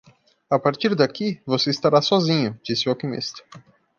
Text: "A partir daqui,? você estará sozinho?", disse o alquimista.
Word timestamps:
"A 0.49 0.57
partir 0.57 0.95
daqui,? 0.95 1.39
você 1.45 1.69
estará 1.69 2.01
sozinho?", 2.01 2.59
disse 2.63 2.89
o 2.89 2.89
alquimista. 2.89 3.43